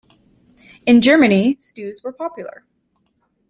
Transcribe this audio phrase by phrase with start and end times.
[0.87, 2.63] In Germany, stews were popular.